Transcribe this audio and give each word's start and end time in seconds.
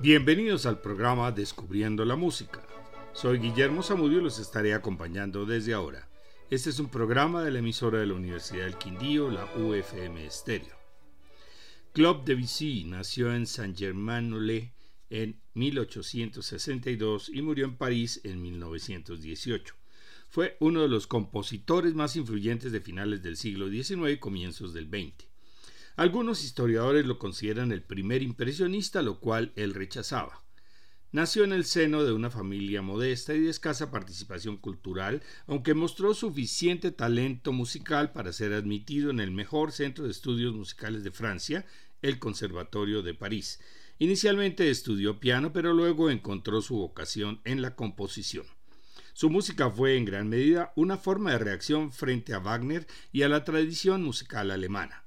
Bienvenidos 0.00 0.66
al 0.66 0.80
programa 0.80 1.30
Descubriendo 1.30 2.04
la 2.04 2.16
Música. 2.16 2.66
Soy 3.12 3.38
Guillermo 3.38 3.80
Zamudio 3.80 4.18
y 4.18 4.22
los 4.22 4.40
estaré 4.40 4.74
acompañando 4.74 5.46
desde 5.46 5.72
ahora. 5.72 6.08
Este 6.50 6.70
es 6.70 6.80
un 6.80 6.88
programa 6.88 7.44
de 7.44 7.52
la 7.52 7.60
emisora 7.60 8.00
de 8.00 8.06
la 8.06 8.14
Universidad 8.14 8.64
del 8.64 8.76
Quindío, 8.76 9.30
la 9.30 9.44
UFM 9.56 10.26
Estéreo. 10.26 10.76
Claude 11.92 12.22
Debussy 12.24 12.84
nació 12.84 13.32
en 13.32 13.46
Saint-Germain-en-Laye 13.46 14.74
en 15.10 15.40
1862 15.54 17.30
y 17.32 17.42
murió 17.42 17.64
en 17.64 17.76
París 17.76 18.20
en 18.24 18.42
1918. 18.42 19.74
Fue 20.28 20.56
uno 20.58 20.82
de 20.82 20.88
los 20.88 21.06
compositores 21.06 21.94
más 21.94 22.16
influyentes 22.16 22.72
de 22.72 22.80
finales 22.80 23.22
del 23.22 23.36
siglo 23.36 23.70
XIX 23.70 24.10
y 24.10 24.18
comienzos 24.18 24.74
del 24.74 24.88
XX. 24.88 25.28
Algunos 25.96 26.42
historiadores 26.42 27.06
lo 27.06 27.20
consideran 27.20 27.70
el 27.70 27.82
primer 27.82 28.22
impresionista, 28.22 29.00
lo 29.00 29.20
cual 29.20 29.52
él 29.54 29.74
rechazaba. 29.74 30.42
Nació 31.12 31.44
en 31.44 31.52
el 31.52 31.64
seno 31.64 32.02
de 32.02 32.12
una 32.12 32.30
familia 32.30 32.82
modesta 32.82 33.32
y 33.34 33.38
de 33.38 33.50
escasa 33.50 33.92
participación 33.92 34.56
cultural, 34.56 35.22
aunque 35.46 35.72
mostró 35.72 36.12
suficiente 36.12 36.90
talento 36.90 37.52
musical 37.52 38.10
para 38.10 38.32
ser 38.32 38.52
admitido 38.52 39.10
en 39.10 39.20
el 39.20 39.30
mejor 39.30 39.70
centro 39.70 40.06
de 40.06 40.10
estudios 40.10 40.52
musicales 40.52 41.04
de 41.04 41.12
Francia, 41.12 41.64
el 42.02 42.18
Conservatorio 42.18 43.02
de 43.02 43.14
París. 43.14 43.60
Inicialmente 44.00 44.70
estudió 44.70 45.20
piano, 45.20 45.52
pero 45.52 45.72
luego 45.72 46.10
encontró 46.10 46.60
su 46.60 46.74
vocación 46.74 47.40
en 47.44 47.62
la 47.62 47.76
composición. 47.76 48.46
Su 49.12 49.30
música 49.30 49.70
fue 49.70 49.96
en 49.96 50.04
gran 50.04 50.28
medida 50.28 50.72
una 50.74 50.96
forma 50.96 51.30
de 51.30 51.38
reacción 51.38 51.92
frente 51.92 52.34
a 52.34 52.40
Wagner 52.40 52.88
y 53.12 53.22
a 53.22 53.28
la 53.28 53.44
tradición 53.44 54.02
musical 54.02 54.50
alemana. 54.50 55.03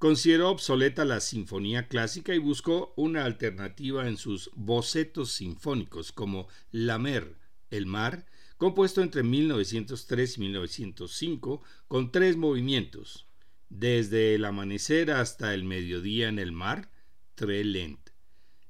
Consideró 0.00 0.48
obsoleta 0.48 1.04
la 1.04 1.20
sinfonía 1.20 1.86
clásica 1.86 2.34
y 2.34 2.38
buscó 2.38 2.94
una 2.96 3.26
alternativa 3.26 4.08
en 4.08 4.16
sus 4.16 4.50
bocetos 4.54 5.30
sinfónicos 5.32 6.10
como 6.10 6.48
La 6.70 6.98
Mer, 6.98 7.36
el 7.68 7.84
mar, 7.84 8.24
compuesto 8.56 9.02
entre 9.02 9.22
1903 9.22 10.38
y 10.38 10.40
1905 10.40 11.62
con 11.86 12.12
tres 12.12 12.38
movimientos, 12.38 13.26
desde 13.68 14.36
el 14.36 14.46
amanecer 14.46 15.10
hasta 15.10 15.52
el 15.52 15.64
mediodía 15.64 16.30
en 16.30 16.38
el 16.38 16.50
mar, 16.50 16.90
Très 17.34 17.66
lent. 17.66 18.00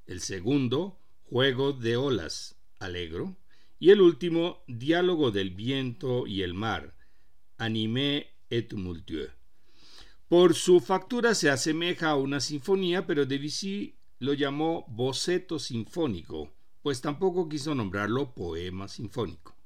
El 0.07 0.19
segundo, 0.19 0.99
Juego 1.29 1.71
de 1.71 1.95
olas, 1.95 2.57
alegro. 2.77 3.37
Y 3.79 3.91
el 3.91 4.01
último, 4.01 4.65
Diálogo 4.67 5.31
del 5.31 5.51
viento 5.51 6.27
y 6.27 6.41
el 6.41 6.53
mar, 6.53 6.93
Animé 7.57 8.33
et 8.49 8.67
tumultueux. 8.67 9.31
Por 10.31 10.55
su 10.55 10.79
factura 10.79 11.35
se 11.35 11.49
asemeja 11.49 12.11
a 12.11 12.15
una 12.15 12.39
sinfonía, 12.39 13.05
pero 13.05 13.25
Debussy 13.25 13.97
lo 14.19 14.33
llamó 14.33 14.85
boceto 14.87 15.59
sinfónico, 15.59 16.53
pues 16.81 17.01
tampoco 17.01 17.49
quiso 17.49 17.75
nombrarlo 17.75 18.33
poema 18.33 18.87
sinfónico. 18.87 19.57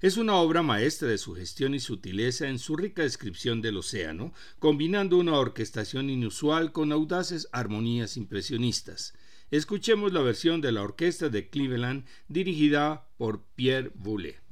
Es 0.00 0.16
una 0.16 0.36
obra 0.36 0.62
maestra 0.62 1.08
de 1.08 1.18
su 1.18 1.34
gestión 1.34 1.74
y 1.74 1.80
sutileza 1.80 2.46
en 2.46 2.60
su 2.60 2.76
rica 2.76 3.02
descripción 3.02 3.60
del 3.60 3.76
océano, 3.76 4.32
combinando 4.60 5.18
una 5.18 5.36
orquestación 5.36 6.08
inusual 6.08 6.70
con 6.70 6.92
audaces 6.92 7.48
armonías 7.50 8.16
impresionistas. 8.16 9.14
Escuchemos 9.50 10.12
la 10.12 10.20
versión 10.20 10.60
de 10.60 10.70
la 10.70 10.82
orquesta 10.82 11.28
de 11.28 11.48
Cleveland 11.50 12.06
dirigida 12.28 13.08
por 13.16 13.42
Pierre 13.56 13.90
Boulez. 13.96 14.43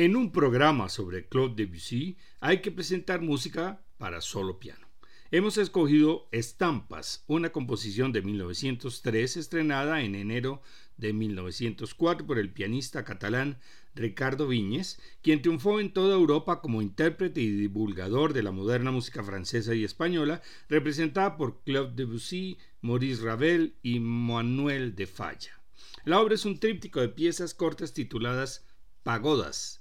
En 0.00 0.14
un 0.14 0.30
programa 0.30 0.88
sobre 0.88 1.26
Claude 1.26 1.56
Debussy 1.56 2.18
hay 2.38 2.62
que 2.62 2.70
presentar 2.70 3.20
música 3.20 3.82
para 3.96 4.20
solo 4.20 4.60
piano. 4.60 4.86
Hemos 5.32 5.58
escogido 5.58 6.28
Estampas, 6.30 7.24
una 7.26 7.50
composición 7.50 8.12
de 8.12 8.22
1903 8.22 9.36
estrenada 9.36 10.02
en 10.02 10.14
enero 10.14 10.62
de 10.98 11.12
1904 11.12 12.24
por 12.24 12.38
el 12.38 12.52
pianista 12.52 13.02
catalán 13.02 13.58
Ricardo 13.96 14.46
Viñes, 14.46 15.00
quien 15.20 15.42
triunfó 15.42 15.80
en 15.80 15.92
toda 15.92 16.14
Europa 16.14 16.60
como 16.60 16.80
intérprete 16.80 17.40
y 17.40 17.50
divulgador 17.50 18.34
de 18.34 18.44
la 18.44 18.52
moderna 18.52 18.92
música 18.92 19.24
francesa 19.24 19.74
y 19.74 19.82
española, 19.82 20.42
representada 20.68 21.36
por 21.36 21.64
Claude 21.64 21.96
Debussy, 21.96 22.56
Maurice 22.82 23.24
Ravel 23.24 23.74
y 23.82 23.98
Manuel 23.98 24.94
de 24.94 25.08
Falla. 25.08 25.60
La 26.04 26.20
obra 26.20 26.36
es 26.36 26.44
un 26.44 26.60
tríptico 26.60 27.00
de 27.00 27.08
piezas 27.08 27.52
cortas 27.52 27.92
tituladas 27.92 28.64
Pagodas, 29.02 29.77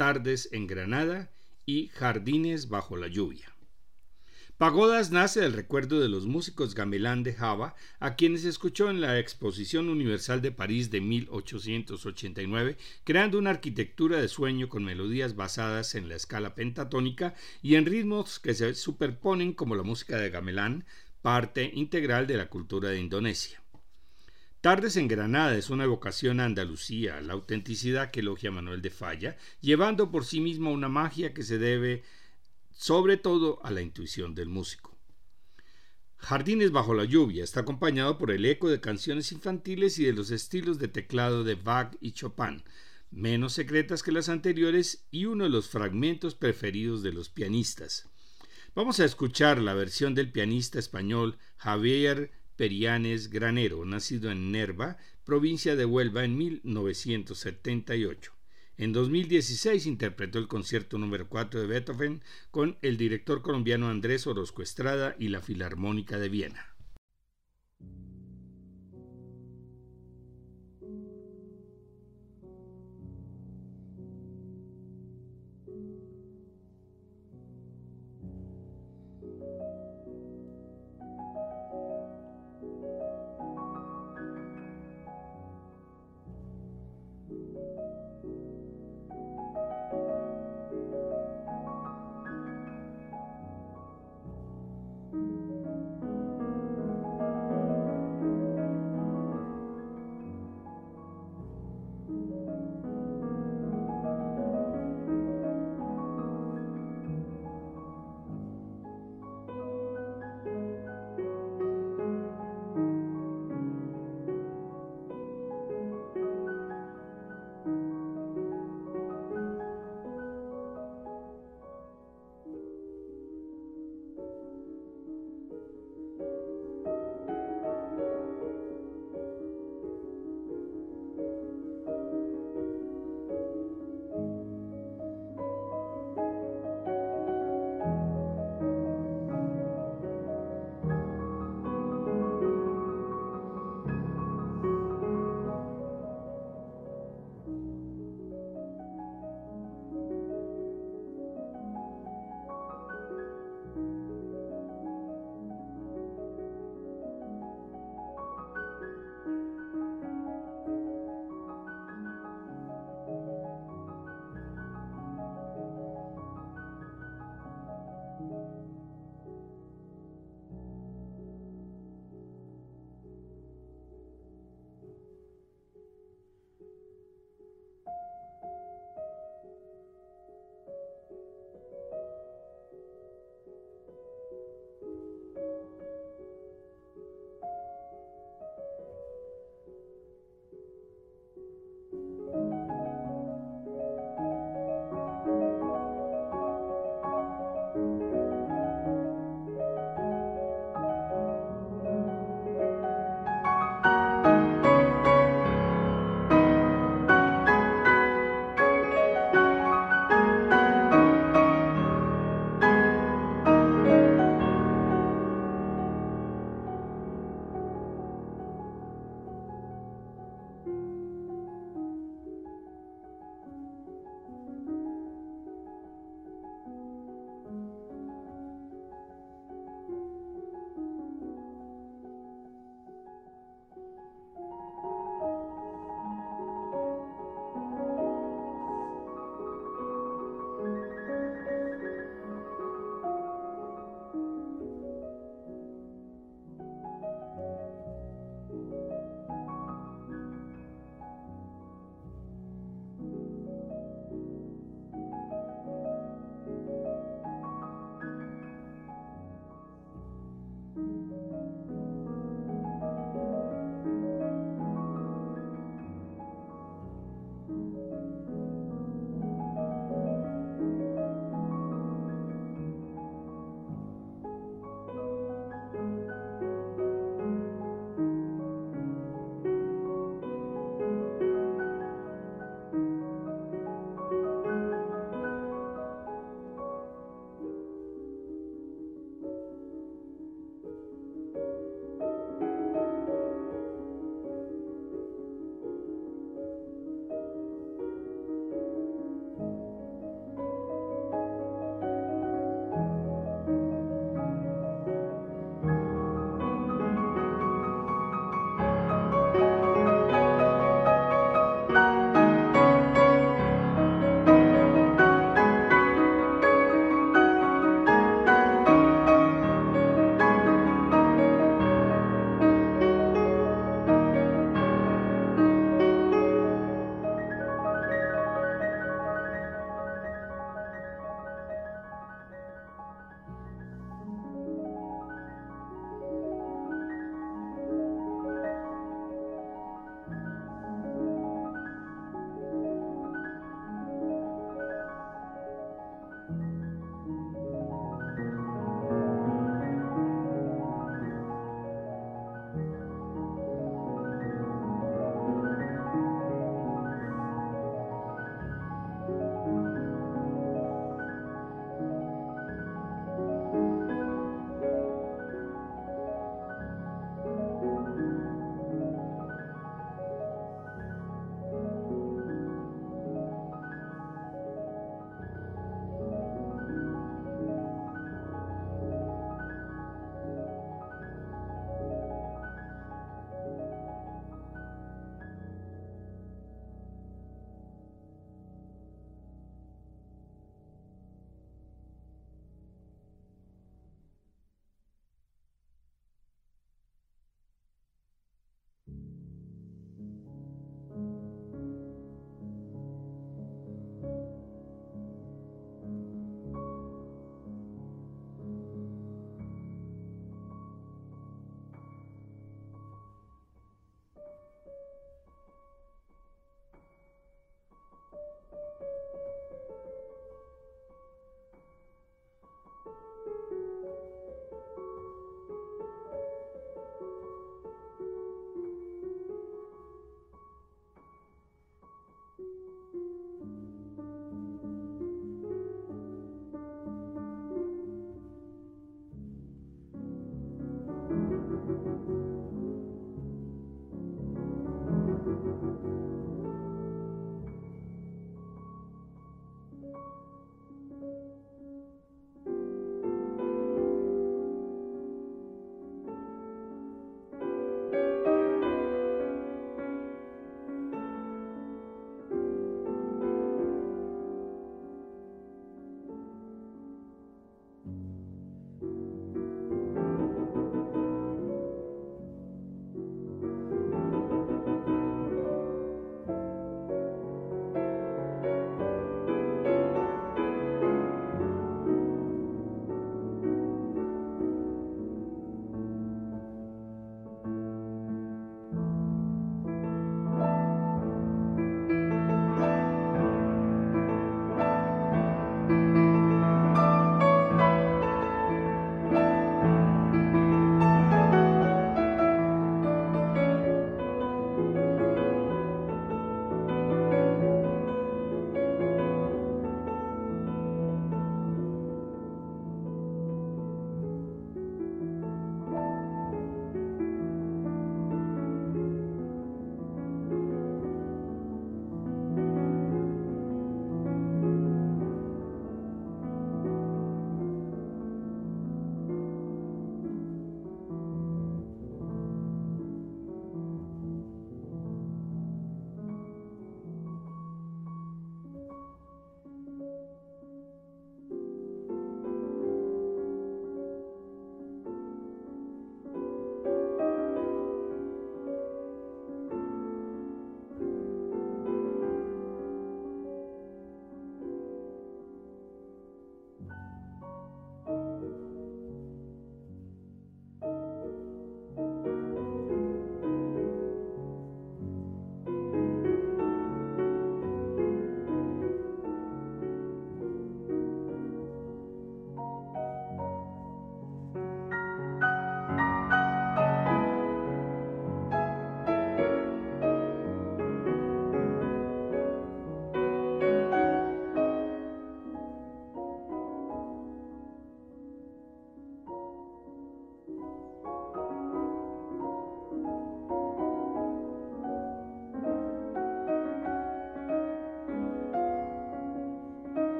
Tardes 0.00 0.48
en 0.52 0.66
Granada 0.66 1.30
y 1.66 1.88
Jardines 1.88 2.70
bajo 2.70 2.96
la 2.96 3.06
lluvia. 3.06 3.54
Pagodas 4.56 5.10
nace 5.10 5.40
del 5.40 5.52
recuerdo 5.52 6.00
de 6.00 6.08
los 6.08 6.24
músicos 6.24 6.74
gamelán 6.74 7.22
de 7.22 7.34
Java, 7.34 7.74
a 7.98 8.16
quienes 8.16 8.46
escuchó 8.46 8.88
en 8.88 9.02
la 9.02 9.18
Exposición 9.18 9.90
Universal 9.90 10.40
de 10.40 10.52
París 10.52 10.90
de 10.90 11.02
1889, 11.02 12.78
creando 13.04 13.38
una 13.38 13.50
arquitectura 13.50 14.18
de 14.22 14.28
sueño 14.28 14.70
con 14.70 14.84
melodías 14.84 15.36
basadas 15.36 15.94
en 15.94 16.08
la 16.08 16.16
escala 16.16 16.54
pentatónica 16.54 17.34
y 17.60 17.74
en 17.74 17.84
ritmos 17.84 18.38
que 18.38 18.54
se 18.54 18.74
superponen 18.74 19.52
como 19.52 19.76
la 19.76 19.82
música 19.82 20.16
de 20.16 20.30
gamelán, 20.30 20.86
parte 21.20 21.70
integral 21.74 22.26
de 22.26 22.38
la 22.38 22.48
cultura 22.48 22.88
de 22.88 23.00
Indonesia. 23.00 23.60
Tardes 24.60 24.96
en 24.96 25.08
Granada 25.08 25.56
es 25.56 25.70
una 25.70 25.84
evocación 25.84 26.38
a 26.38 26.44
Andalucía, 26.44 27.22
la 27.22 27.32
autenticidad 27.32 28.10
que 28.10 28.20
elogia 28.20 28.50
Manuel 28.50 28.82
de 28.82 28.90
Falla, 28.90 29.38
llevando 29.62 30.10
por 30.10 30.26
sí 30.26 30.40
mismo 30.40 30.70
una 30.70 30.90
magia 30.90 31.32
que 31.32 31.42
se 31.42 31.56
debe 31.56 32.02
sobre 32.70 33.16
todo 33.16 33.64
a 33.64 33.70
la 33.70 33.80
intuición 33.80 34.34
del 34.34 34.50
músico. 34.50 34.98
Jardines 36.18 36.72
bajo 36.72 36.92
la 36.92 37.04
lluvia 37.04 37.42
está 37.42 37.60
acompañado 37.60 38.18
por 38.18 38.30
el 38.30 38.44
eco 38.44 38.68
de 38.68 38.82
canciones 38.82 39.32
infantiles 39.32 39.98
y 39.98 40.04
de 40.04 40.12
los 40.12 40.30
estilos 40.30 40.78
de 40.78 40.88
teclado 40.88 41.42
de 41.42 41.54
Bach 41.54 41.96
y 42.02 42.12
Chopin, 42.12 42.62
menos 43.10 43.54
secretas 43.54 44.02
que 44.02 44.12
las 44.12 44.28
anteriores 44.28 45.06
y 45.10 45.24
uno 45.24 45.44
de 45.44 45.50
los 45.50 45.70
fragmentos 45.70 46.34
preferidos 46.34 47.02
de 47.02 47.12
los 47.12 47.30
pianistas. 47.30 48.10
Vamos 48.74 49.00
a 49.00 49.06
escuchar 49.06 49.58
la 49.58 49.72
versión 49.72 50.14
del 50.14 50.30
pianista 50.30 50.78
español 50.78 51.38
Javier 51.56 52.30
Perianes 52.60 53.30
Granero, 53.30 53.86
nacido 53.86 54.30
en 54.30 54.52
Nerva, 54.52 54.98
provincia 55.24 55.76
de 55.76 55.86
Huelva 55.86 56.26
en 56.26 56.36
1978. 56.36 58.34
En 58.76 58.92
2016 58.92 59.86
interpretó 59.86 60.38
el 60.38 60.46
concierto 60.46 60.98
número 60.98 61.26
4 61.30 61.62
de 61.62 61.66
Beethoven 61.66 62.22
con 62.50 62.76
el 62.82 62.98
director 62.98 63.40
colombiano 63.40 63.88
Andrés 63.88 64.26
Orozco 64.26 64.60
Estrada 64.60 65.16
y 65.18 65.28
la 65.28 65.40
Filarmónica 65.40 66.18
de 66.18 66.28
Viena. 66.28 66.69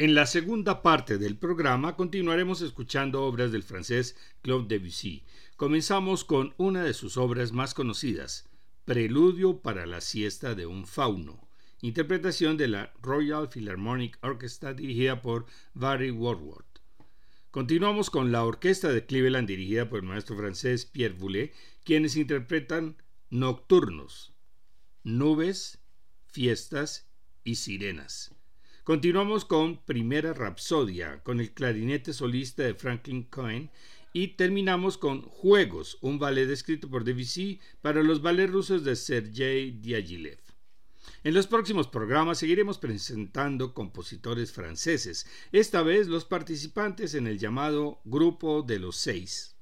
En 0.00 0.14
la 0.14 0.24
segunda 0.24 0.80
parte 0.80 1.18
del 1.18 1.36
programa 1.36 1.94
continuaremos 1.94 2.62
escuchando 2.62 3.22
obras 3.22 3.52
del 3.52 3.62
francés 3.62 4.16
Claude 4.40 4.78
Debussy. 4.78 5.24
Comenzamos 5.58 6.24
con 6.24 6.54
una 6.56 6.82
de 6.82 6.94
sus 6.94 7.18
obras 7.18 7.52
más 7.52 7.74
conocidas, 7.74 8.48
Preludio 8.86 9.60
para 9.60 9.84
la 9.84 10.00
siesta 10.00 10.54
de 10.54 10.64
un 10.64 10.86
fauno, 10.86 11.46
interpretación 11.82 12.56
de 12.56 12.68
la 12.68 12.94
Royal 13.02 13.50
Philharmonic 13.50 14.16
Orchestra 14.22 14.72
dirigida 14.72 15.20
por 15.20 15.44
Barry 15.74 16.10
Woodward. 16.10 16.64
Continuamos 17.50 18.08
con 18.08 18.32
la 18.32 18.42
orquesta 18.42 18.88
de 18.88 19.04
Cleveland 19.04 19.48
dirigida 19.48 19.90
por 19.90 19.98
el 19.98 20.06
maestro 20.06 20.34
francés 20.34 20.86
Pierre 20.86 21.18
Boulez, 21.18 21.52
quienes 21.84 22.16
interpretan 22.16 22.96
Nocturnos, 23.28 24.32
Nubes, 25.04 25.78
Fiestas 26.26 27.06
y 27.44 27.56
Sirenas. 27.56 28.34
Continuamos 28.84 29.44
con 29.44 29.76
Primera 29.84 30.32
Rapsodia, 30.32 31.22
con 31.22 31.38
el 31.38 31.52
clarinete 31.52 32.14
solista 32.14 32.62
de 32.62 32.74
Franklin 32.74 33.24
Cohen, 33.24 33.70
y 34.14 34.28
terminamos 34.28 34.96
con 34.96 35.20
Juegos, 35.20 35.98
un 36.00 36.18
ballet 36.18 36.48
escrito 36.48 36.88
por 36.88 37.04
Debussy 37.04 37.60
para 37.82 38.02
los 38.02 38.22
ballets 38.22 38.50
rusos 38.50 38.82
de 38.82 38.96
Sergei 38.96 39.70
Diaghilev. 39.70 40.38
En 41.22 41.34
los 41.34 41.46
próximos 41.46 41.88
programas 41.88 42.38
seguiremos 42.38 42.78
presentando 42.78 43.74
compositores 43.74 44.50
franceses, 44.50 45.26
esta 45.52 45.82
vez 45.82 46.08
los 46.08 46.24
participantes 46.24 47.14
en 47.14 47.26
el 47.26 47.38
llamado 47.38 48.00
Grupo 48.04 48.62
de 48.62 48.78
los 48.78 48.96
Seis. 48.96 49.56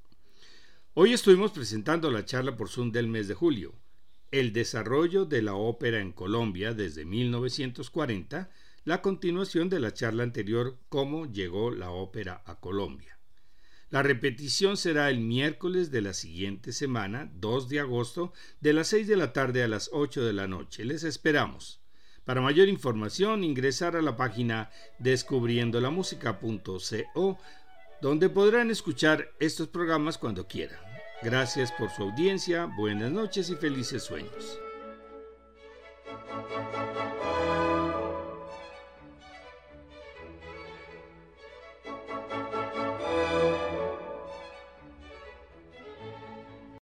Hoy 0.94 1.12
estuvimos 1.12 1.50
presentando 1.50 2.12
la 2.12 2.24
charla 2.24 2.56
por 2.56 2.68
Zoom 2.68 2.92
del 2.92 3.08
mes 3.08 3.26
de 3.26 3.34
julio, 3.34 3.74
el 4.30 4.52
desarrollo 4.52 5.24
de 5.24 5.42
la 5.42 5.54
ópera 5.54 6.00
en 6.00 6.12
Colombia 6.12 6.72
desde 6.72 7.04
1940, 7.04 8.48
la 8.88 9.02
continuación 9.02 9.68
de 9.68 9.78
la 9.80 9.92
charla 9.92 10.22
anterior 10.22 10.78
Cómo 10.88 11.26
llegó 11.26 11.70
la 11.70 11.90
ópera 11.90 12.42
a 12.46 12.58
Colombia. 12.58 13.18
La 13.90 14.02
repetición 14.02 14.78
será 14.78 15.10
el 15.10 15.20
miércoles 15.20 15.90
de 15.90 16.00
la 16.00 16.14
siguiente 16.14 16.72
semana, 16.72 17.30
2 17.34 17.68
de 17.68 17.80
agosto, 17.80 18.32
de 18.62 18.72
las 18.72 18.88
6 18.88 19.06
de 19.06 19.16
la 19.16 19.34
tarde 19.34 19.62
a 19.62 19.68
las 19.68 19.90
8 19.92 20.24
de 20.24 20.32
la 20.32 20.48
noche. 20.48 20.86
Les 20.86 21.04
esperamos. 21.04 21.82
Para 22.24 22.40
mayor 22.40 22.68
información, 22.68 23.44
ingresar 23.44 23.94
a 23.94 24.00
la 24.00 24.16
página 24.16 24.70
descubriendolamusica.co, 25.00 27.38
donde 28.00 28.30
podrán 28.30 28.70
escuchar 28.70 29.34
estos 29.38 29.68
programas 29.68 30.16
cuando 30.16 30.48
quieran. 30.48 30.80
Gracias 31.22 31.72
por 31.72 31.90
su 31.90 32.04
audiencia, 32.04 32.70
buenas 32.78 33.12
noches 33.12 33.50
y 33.50 33.56
felices 33.56 34.02
sueños. 34.02 34.58